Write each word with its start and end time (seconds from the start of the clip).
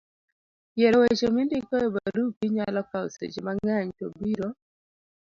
yiero 0.77 0.97
weche 1.03 1.27
mindiko 1.35 1.73
e 1.85 1.87
barupi 1.93 2.43
nyalo 2.55 2.81
kawo 2.89 3.07
seche 3.15 3.39
mang'eny 3.45 3.89
to 3.97 4.05
biro 4.19 4.49